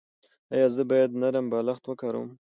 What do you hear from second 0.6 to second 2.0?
زه باید نرم بالښت